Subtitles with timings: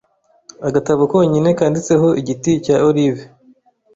[0.67, 3.23] agatabo konyine kanditseho Igiti cya Olive